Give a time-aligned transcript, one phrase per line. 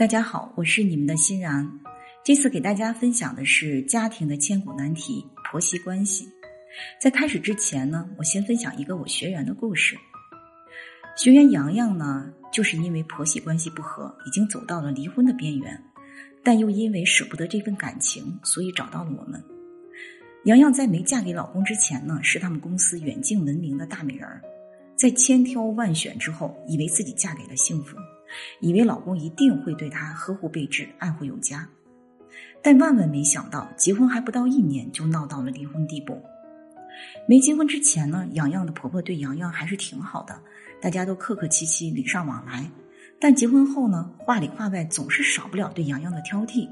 [0.00, 1.70] 大家好，我是你们的欣然。
[2.24, 6.26] 这次给大家分享的是家庭的千古难题——婆媳关系。
[6.98, 9.98] 在开始之前呢，我先分享一个我学员的故事。
[11.18, 15.78] 学员洋洋呢，就是因为婆媳关系不和，已经走到了离婚的边缘，
[16.42, 19.38] 但又因为舍不得这份感情，所以找到了我们。
[20.46, 24.40] 洋洋在没嫁给老公之前呢，是他们公司远近闻名的大美人儿，
[24.96, 27.98] 在千挑万选之后，以为自己嫁给了幸福。
[28.60, 31.68] 以为老公一定会对她呵护备至、爱护有加，
[32.62, 36.22] 但万万没想到，结婚还不到一年就闹到了离婚地步。
[37.26, 40.38] 没结婚之前呢，洋洋的婆婆对洋洋还是挺好的，
[40.80, 42.70] 大家都客客气气、礼尚往来。
[43.18, 46.68] 但结婚后呢，话里话外总是少不了对洋洋的挑剔。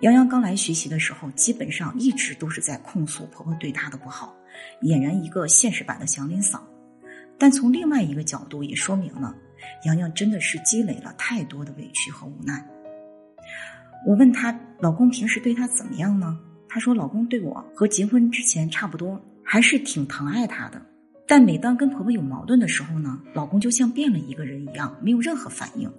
[0.00, 4.36] 洋洋刚来学习的时候，基本上一直都是在控诉婆婆对她的不好，
[4.82, 6.66] 俨然一个现实版的祥林嫂。
[7.38, 9.34] 但从另外一个角度也说明了。
[9.84, 12.64] 洋洋真的是积累了太多的委屈和无奈。
[14.06, 16.38] 我问她老公平时对她怎么样呢？
[16.68, 20.80] 她说老公对我和结婚之前差不多，还是挺疼爱她的。
[21.26, 25.90] 但每当跟婆婆有矛盾的时候呢，老公就像变了一个人一样，没有任何反应。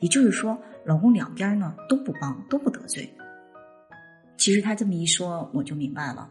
[0.00, 3.08] 也就是说，老公两边呢都不帮，都不得罪。
[4.36, 6.28] 其实她这么一说，我就明白了，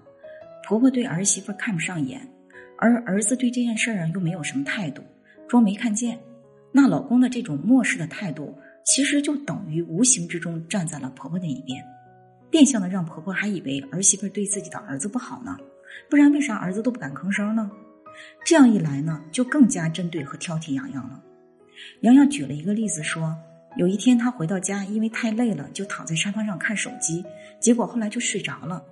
[0.67, 2.28] 婆婆对儿媳妇看不上眼，
[2.78, 5.02] 而儿子对这件事儿啊又没有什么态度，
[5.47, 6.19] 装没看见。
[6.72, 11.83] 那老公的这种漠视的态度，其实就等于无形之中站在了婆婆那一边，
[12.50, 15.58] 变相的让婆婆还以为儿媳妇对自己的儿子不好呢，
[16.09, 17.69] 不然为啥儿子都不敢吭声呢？
[18.45, 21.22] 这样一来呢，就更加针对和挑剔洋洋了。
[22.02, 23.35] 洋洋举了一个例子说，
[23.78, 27.25] 有一天她回到家，因为太累了，就躺在沙发上看手机，
[27.59, 28.83] 结果后来就睡着了，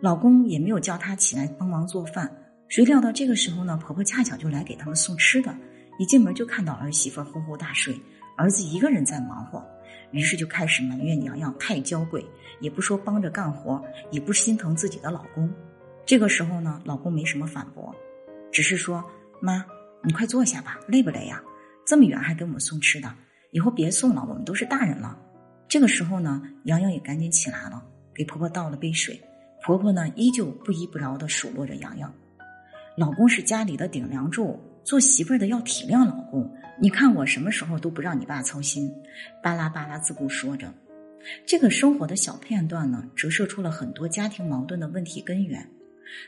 [0.00, 2.30] 老公也没有叫她起来帮忙做饭，
[2.68, 5.54] 谁料到这个时候呢，婆婆恰巧就来给他们送吃的。
[5.98, 8.00] 一进门就看到儿媳妇呼呼大睡，
[8.36, 9.64] 儿子一个人在忙活，
[10.12, 12.24] 于是就开始埋怨娘娘太娇贵，
[12.60, 15.52] 也不说帮着干活，也不心疼自己的老公。
[16.06, 17.94] 这个时候呢，老公没什么反驳，
[18.52, 19.04] 只是说
[19.42, 19.66] ：“妈，
[20.04, 21.42] 你快坐下吧，累不累呀？
[21.84, 23.12] 这么远还给我们送吃的，
[23.50, 25.18] 以后别送了，我们都是大人了。”
[25.66, 27.82] 这个时候呢，洋洋也赶紧起来了，
[28.14, 29.20] 给婆婆倒了杯水。
[29.64, 32.14] 婆婆呢，依旧不依不饶的数落着洋洋
[32.96, 36.50] ：“老公是家里的顶梁柱。”做媳妇儿的要体谅老公，
[36.80, 38.90] 你看我什么时候都不让你爸操心，
[39.42, 40.72] 巴拉巴拉自顾说着。
[41.44, 45.68] 这个生活的小片段呢，折射出了很多家庭矛盾的问题根源。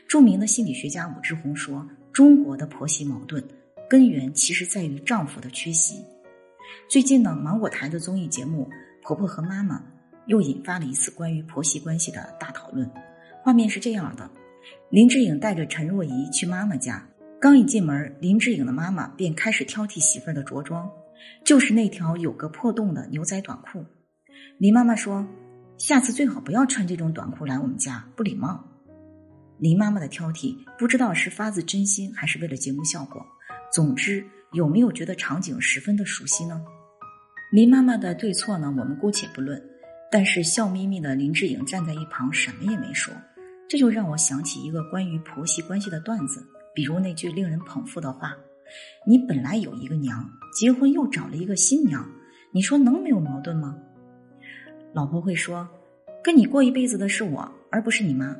[0.07, 3.43] 著名的心理学家武志红说：“中国的婆媳矛盾
[3.89, 6.05] 根源其实在于丈夫的缺席。”
[6.87, 8.69] 最近呢，芒果台的综艺节目
[9.03, 9.79] 《婆婆和妈妈》
[10.27, 12.87] 又引发了一次关于婆媳关系的大讨论。
[13.41, 14.29] 画面是这样的：
[14.91, 17.07] 林志颖带着陈若仪去妈妈家。
[17.41, 20.87] 刚一进门，林志颖的妈妈便开始挑剔媳妇儿的着装，
[21.43, 23.83] 就是那条有个破洞的牛仔短裤。
[24.59, 25.25] 林妈妈说
[25.75, 28.63] ：“下次最好不要穿这种短裤来我们家，不礼貌。”
[29.57, 33.25] 林妈妈的挑剔不知道是发自真心还是为了节目效果。
[33.73, 36.61] 总之，有没有觉得场景十分的熟悉呢？
[37.51, 39.59] 林妈妈的对错呢，我们姑且不论，
[40.11, 43.11] 但是笑眯眯的林志颖站在一旁什么也没说，
[43.67, 46.45] 这就让我想起一个关于婆媳关系的段子。
[46.73, 48.35] 比如那句令人捧腹的话
[49.05, 52.07] ：“你本来有一个娘，结婚又找了一个新娘，
[52.53, 53.77] 你说能没有矛盾吗？”
[54.93, 55.67] 老婆会说
[56.23, 58.35] ：“跟你过一辈子的是我，而不是你妈。”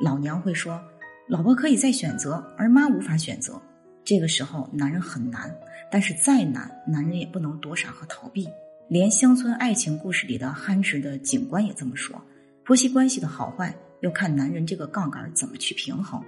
[0.00, 0.80] 老娘会说
[1.28, 3.60] ：“老婆可以再选择，而妈无法选择。”
[4.04, 5.54] 这个时候，男人很难，
[5.90, 8.48] 但是再难，男人也不能躲闪和逃避。
[8.88, 12.18] 连乡村爱情故事里的憨直的警官也这么说
[12.64, 16.22] ：“婆媳关系的好坏，要看男人这个杠杆怎么去平衡。”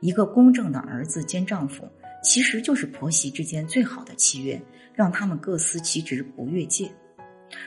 [0.00, 1.88] 一个公正的儿子兼丈夫，
[2.22, 4.60] 其实就是婆媳之间最好的契约，
[4.94, 6.90] 让他们各司其职，不越界。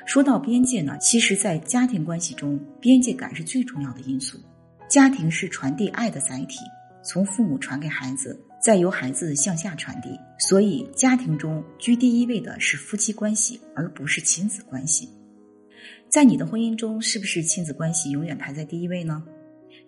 [0.06, 4.40] 说到边界呢，其实，在家庭关系中，边界感是最重要的因素。
[4.88, 6.60] 家庭是传递爱的载体，
[7.04, 10.10] 从父母传给孩子，再由孩子向下传递。
[10.38, 15.10] 所以，家庭中居第一位的是夫妻关系，而不是亲子关系。
[16.10, 19.24] 在你的婚姻中，是不是亲子关系永远排在第一位呢？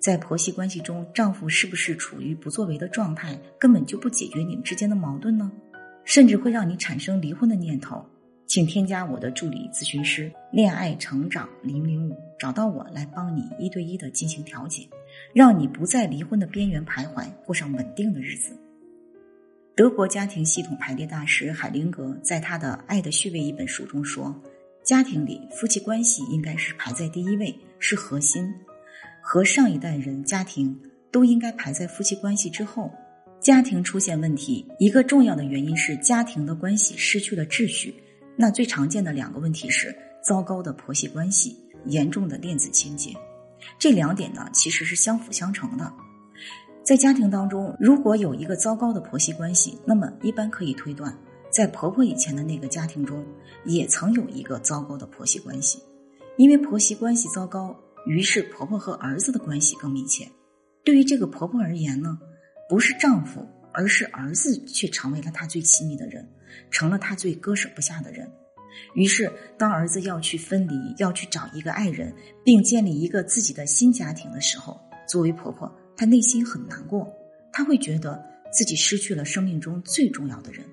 [0.03, 5.49] 在婆媳关系中，丈夫是不是处于不作为的状态，根本就不解决你们之间的矛盾呢？
[6.03, 8.05] 甚至会让你产生离婚的念头。
[8.45, 14.85] 请添加我的助理咨询师“恋爱成长零零五”，找到我来帮你一对一的进行调解，
[15.33, 18.53] 让你不在离婚的边缘徘徊，过上稳定的日子。
[19.73, 24.35] 德国家庭系统排列大师海灵格在他的《爱的序位》一本书中说
[24.83, 28.53] ：“家庭里夫妻关系应该是排在第一位，是核心。”
[29.25, 30.77] 和上一代人家庭
[31.09, 32.91] 都应该排在夫妻关系之后。
[33.39, 37.93] 家庭出现问题，一个重要的原因是家庭的关系失去了秩序。
[38.37, 39.93] 那最常见的两个问题是：
[40.23, 43.13] 糟糕的婆媳关系、严重的恋子情节。
[43.77, 45.91] 这两点呢，其实是相辅相成的。
[46.83, 51.13] 在家庭当中，如果有一个糟糕的婆媳关系，那么一般可以推断，
[51.49, 53.25] 在婆婆以前的那个家庭中，
[53.65, 55.79] 也曾有一个糟糕的婆媳关系。
[56.37, 60.29] 因为婆媳关系糟糕，于是婆婆和儿子的关系更密切。
[60.83, 62.19] 对于这个婆婆而言呢，
[62.67, 66.27] 不是丈夫，而是儿子却成为了她最亲密的人，
[66.69, 68.29] 成了她最割舍不下的人。
[68.93, 72.13] 于是，当儿子要去分离，要去找一个爱人，
[72.43, 77.07] 并建立一个自己的新家庭的时候，作为婆婆，她内心很难过，
[77.51, 80.65] 她会觉得自己失去了生命中最重要的人，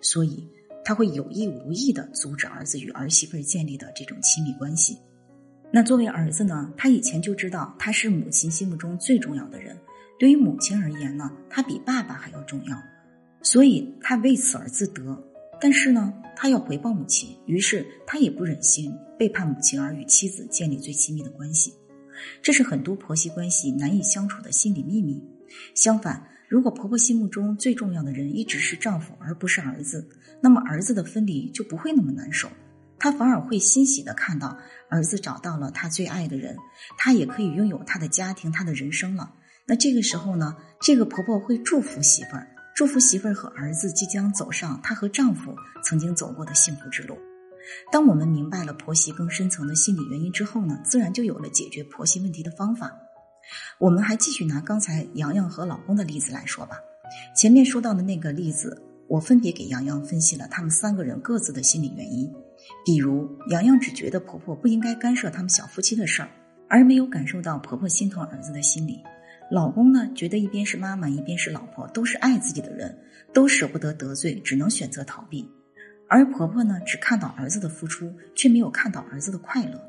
[0.00, 0.48] 所以。
[0.88, 4.96] 他会有意无意的阻止儿子与儿媳妇建立的这种亲密关系。
[5.72, 9.76] 那作为儿子呢，他以前就知道他是母亲心目中最重要的人。
[10.18, 12.82] 对于母亲而言呢，他比爸爸还要重要，
[13.42, 15.22] 所以他为此而自得。
[15.60, 21.74] 但是呢，他要回报母亲，于是他也不忍心背叛母亲而与妻子建立最亲密的关系。
[22.40, 25.22] 这是很多婆媳关系难以相处的心理秘密。
[25.74, 30.08] 相反，如果婆婆心目中最重要的人一直是丈夫而不是儿子，
[30.40, 32.48] 那么儿子的分离就不会那么难受，
[32.98, 34.56] 她反而会欣喜的看到
[34.88, 36.56] 儿子找到了他最爱的人，
[36.98, 39.32] 她也可以拥有他的家庭、他的人生了。
[39.66, 47.18] 那这个时候呢，这个婆婆会祝福媳妇儿，祝福媳妇儿和儿子即将走上她和丈夫曾经走过的幸福之路。
[47.90, 52.92] 当我们明白了婆媳更深层的心理原因之后呢，自然就有了解决婆媳问题的方法。
[53.78, 56.76] 我们还继续拿刚才洋洋和老公的例子来说吧。
[57.36, 62.32] 前面说到的那个例子，我分别给洋洋分析了他们三个人各自的心理原因。
[62.84, 66.28] 比如，洋洋只觉得婆婆不应该干涉他们小夫妻的事儿，
[66.68, 69.00] 而没有感受到婆婆心疼儿子的心理。
[69.50, 72.96] 老公呢，觉得一边是妈妈，一边是老婆，都是爱自己的人，
[73.32, 75.48] 都舍不得得罪，只能选择逃避。
[76.08, 79.80] 而婆婆呢，只看到儿子的付出，却没有看到儿子的快乐。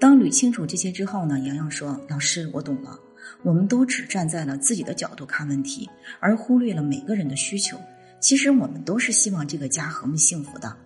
[0.00, 2.98] 当捋清楚这些之后呢，洋洋说：“老师，我懂了。
[3.42, 5.88] 我们都只站在了自己的角度看问题，
[6.20, 7.76] 而忽略了每个人的需求。
[8.20, 10.76] 其实我们都是希望这个家和睦幸福的。”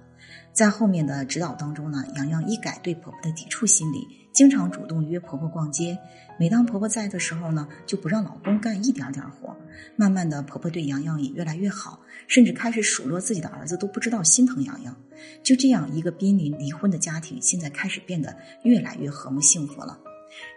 [0.52, 5.99] 在后面的指导当中呢，洋洋一改对婆婆的抵触心理，经常主动约婆婆逛街。
[6.38, 9.56] 每当婆婆在的时候呢，就不让老公干一点点活。
[9.96, 14.94] 慢慢的，婆婆对洋洋也越来越好，甚至开始数落自己的儿子都不知道心疼洋洋。
[15.43, 19.98] 就这样，一个濒临离婚的家庭，现在开始变得越来越和睦幸福了。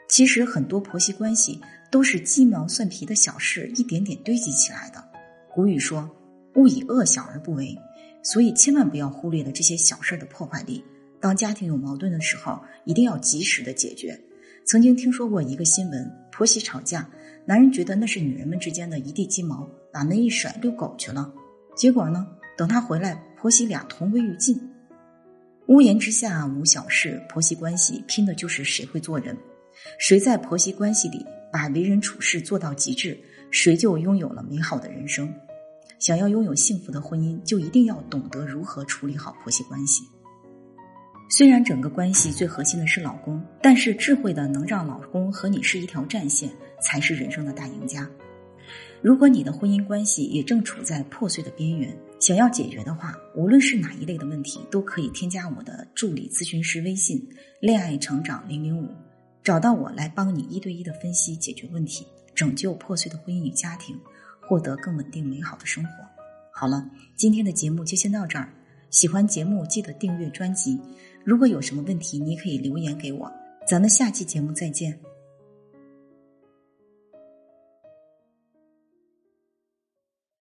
[0.10, 5.04] 其实，很多婆媳关系都是鸡毛蒜皮的小事，一点点堆积起来的。
[5.54, 6.10] 古语说
[6.56, 7.78] ：“勿以恶小而不为。”
[8.26, 10.84] 所以，千万不要忽略了这些小事的破坏力。
[11.20, 14.20] 当家庭有矛盾的时候，一定要及时的解决。
[14.66, 17.08] 曾经听说过一个新闻：婆媳吵架，
[17.46, 21.32] 男人觉得那是女人们之间的一地鸡毛，把门一甩遛狗去了。
[21.76, 22.26] 结果呢，
[22.58, 24.60] 等他回来，婆媳俩同归于尽。
[25.68, 29.38] 屋檐之下无小事，婆媳关系拼的就是谁会做人。
[30.00, 31.24] 谁在婆媳关系里
[31.54, 33.16] 把为人处事做到极致，
[33.52, 35.32] 谁就拥有了美好的人生。
[36.06, 40.04] 想要拥有幸福的婚姻，就一定要懂得如何处理好婆媳关系。
[41.32, 46.48] 虽然整个关系最核心的是老公，但是智慧的能让老公和你是一条战线，
[46.80, 48.08] 才是人生的大赢家。
[49.02, 57.20] 如果你的婚姻关系也正处在破碎的边缘，想要解决的话，无论是哪一类的问题，都可以添加我的助理咨询师微信
[57.60, 58.88] “恋爱成长零零五”，
[59.44, 64.00] 找到我来帮你一对一的分析解决问题，拯救破碎的婚姻与家庭。
[64.48, 65.90] 获得更稳定美好的生活。
[66.52, 68.50] 好了，今天的节目就先到这儿。
[68.90, 70.80] 喜欢节目记得订阅专辑。
[71.24, 73.30] 如果有什么问题，你可以留言给我。
[73.68, 74.98] 咱们下期节目再见。